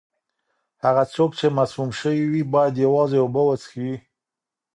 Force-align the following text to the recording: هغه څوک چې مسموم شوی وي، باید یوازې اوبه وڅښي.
هغه 0.83 1.03
څوک 1.13 1.31
چې 1.39 1.47
مسموم 1.57 1.89
شوی 1.99 2.21
وي، 2.31 2.43
باید 2.53 2.75
یوازې 2.85 3.17
اوبه 3.21 3.41
وڅښي. 3.45 3.91